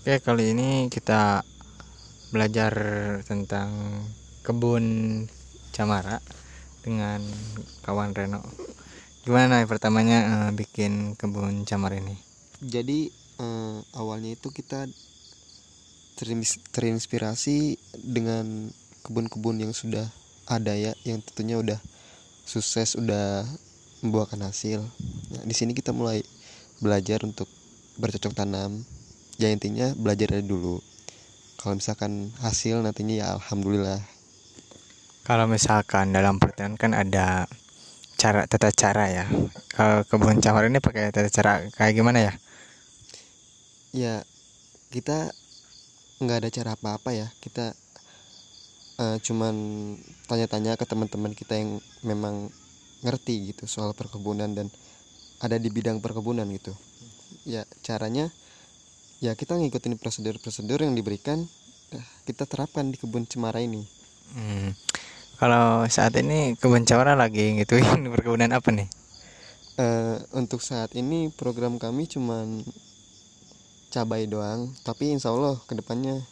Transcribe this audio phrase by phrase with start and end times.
[0.00, 1.44] Oke, kali ini kita
[2.32, 2.72] belajar
[3.28, 4.00] tentang
[4.40, 5.24] kebun
[5.76, 6.24] camara
[6.80, 7.20] dengan
[7.84, 8.40] kawan Reno.
[9.28, 12.30] Gimana ya pertamanya eh, bikin kebun camar ini?
[12.60, 13.08] jadi
[13.40, 14.84] eh, awalnya itu kita
[16.76, 18.68] terinspirasi dengan
[19.00, 20.04] kebun-kebun yang sudah
[20.44, 21.80] ada ya yang tentunya udah
[22.44, 23.48] sukses udah
[24.04, 24.84] membuahkan hasil
[25.32, 26.20] nah, di sini kita mulai
[26.84, 27.48] belajar untuk
[27.96, 28.84] bercocok tanam
[29.42, 30.74] ya intinya belajar dari dulu
[31.60, 32.12] kalau misalkan
[32.44, 34.00] hasil nantinya ya alhamdulillah
[35.26, 37.26] Kalau misalkan dalam pertanian kan ada
[38.22, 39.26] cara tata cara ya.
[39.74, 42.32] Kalau kebun camar ini pakai tata cara kayak gimana ya?
[43.94, 44.22] ya
[44.94, 45.30] kita
[46.22, 47.74] nggak ada cara apa-apa ya kita
[49.02, 49.54] eh, cuman
[50.28, 51.70] tanya-tanya ke teman-teman kita yang
[52.04, 52.50] memang
[53.04, 54.68] ngerti gitu soal perkebunan dan
[55.44, 56.72] ada di bidang perkebunan gitu
[57.48, 58.28] ya caranya
[59.20, 61.44] ya kita ngikutin prosedur-prosedur yang diberikan
[61.92, 64.00] eh, kita terapkan di kebun cemara ini
[64.30, 64.78] Hmm.
[65.42, 68.86] Kalau saat ini kebun camara lagi ngituin perkebunan apa nih?
[69.80, 72.62] Eh, untuk saat ini program kami cuman
[73.90, 76.22] cabai doang tapi insya Allah ke depannya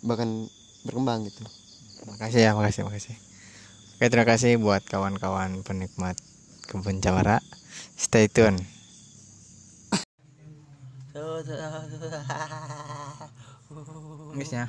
[0.00, 0.48] bahkan
[0.88, 1.44] berkembang gitu
[2.08, 3.14] Makasih ya, makasih, makasih.
[3.94, 6.18] Oke, terima kasih buat kawan-kawan penikmat
[6.66, 7.38] kebun camara.
[7.94, 8.58] Stay tune.
[11.12, 11.44] Guys
[14.52, 14.68] ya.